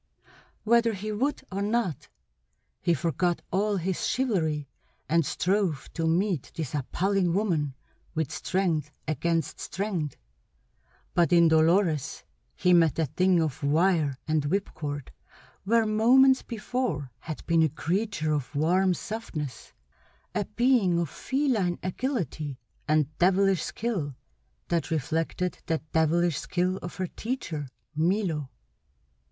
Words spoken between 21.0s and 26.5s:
feline agility, and devilish skill that reflected the devilish